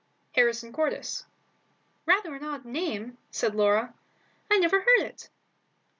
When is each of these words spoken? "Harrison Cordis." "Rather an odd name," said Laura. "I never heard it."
"Harrison 0.33 0.73
Cordis." 0.73 1.27
"Rather 2.07 2.33
an 2.33 2.43
odd 2.43 2.65
name," 2.65 3.19
said 3.29 3.53
Laura. 3.53 3.93
"I 4.49 4.57
never 4.57 4.79
heard 4.79 5.01
it." 5.01 5.29